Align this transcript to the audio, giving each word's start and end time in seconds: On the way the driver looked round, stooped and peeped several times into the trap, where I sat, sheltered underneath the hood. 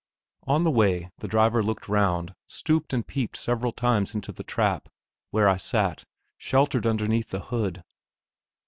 On 0.47 0.63
the 0.63 0.71
way 0.71 1.11
the 1.19 1.27
driver 1.27 1.61
looked 1.61 1.87
round, 1.87 2.33
stooped 2.47 2.91
and 2.91 3.05
peeped 3.05 3.37
several 3.37 3.71
times 3.71 4.15
into 4.15 4.31
the 4.31 4.41
trap, 4.43 4.89
where 5.29 5.47
I 5.47 5.57
sat, 5.57 6.05
sheltered 6.39 6.87
underneath 6.87 7.29
the 7.29 7.39
hood. 7.39 7.83